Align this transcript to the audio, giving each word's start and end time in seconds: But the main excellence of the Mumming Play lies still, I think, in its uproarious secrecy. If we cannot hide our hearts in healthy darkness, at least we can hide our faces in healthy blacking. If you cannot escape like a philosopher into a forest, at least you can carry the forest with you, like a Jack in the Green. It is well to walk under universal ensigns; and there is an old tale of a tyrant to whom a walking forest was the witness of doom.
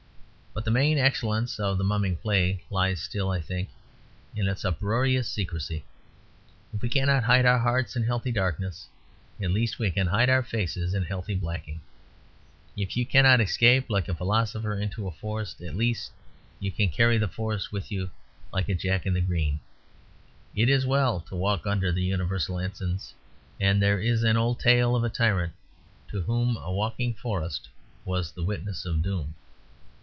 But 0.53 0.65
the 0.65 0.71
main 0.71 0.97
excellence 0.97 1.61
of 1.61 1.77
the 1.77 1.83
Mumming 1.85 2.17
Play 2.17 2.61
lies 2.69 3.01
still, 3.01 3.31
I 3.31 3.39
think, 3.39 3.69
in 4.35 4.49
its 4.49 4.65
uproarious 4.65 5.29
secrecy. 5.29 5.85
If 6.73 6.81
we 6.81 6.89
cannot 6.89 7.23
hide 7.23 7.45
our 7.45 7.57
hearts 7.59 7.95
in 7.95 8.03
healthy 8.03 8.33
darkness, 8.33 8.85
at 9.41 9.49
least 9.51 9.79
we 9.79 9.89
can 9.91 10.07
hide 10.07 10.29
our 10.29 10.43
faces 10.43 10.93
in 10.93 11.03
healthy 11.05 11.35
blacking. 11.35 11.79
If 12.75 12.97
you 12.97 13.05
cannot 13.05 13.39
escape 13.39 13.89
like 13.89 14.09
a 14.09 14.13
philosopher 14.13 14.77
into 14.77 15.07
a 15.07 15.11
forest, 15.11 15.61
at 15.61 15.77
least 15.77 16.11
you 16.59 16.69
can 16.69 16.89
carry 16.89 17.17
the 17.17 17.29
forest 17.29 17.71
with 17.71 17.89
you, 17.89 18.09
like 18.51 18.67
a 18.67 18.75
Jack 18.75 19.05
in 19.05 19.13
the 19.13 19.21
Green. 19.21 19.61
It 20.53 20.67
is 20.67 20.85
well 20.85 21.21
to 21.29 21.35
walk 21.37 21.65
under 21.65 21.91
universal 21.91 22.59
ensigns; 22.59 23.13
and 23.57 23.81
there 23.81 24.01
is 24.01 24.21
an 24.21 24.35
old 24.35 24.59
tale 24.59 24.97
of 24.97 25.05
a 25.05 25.09
tyrant 25.09 25.53
to 26.09 26.19
whom 26.23 26.57
a 26.57 26.73
walking 26.73 27.13
forest 27.13 27.69
was 28.03 28.33
the 28.33 28.43
witness 28.43 28.85
of 28.85 29.01
doom. 29.01 29.35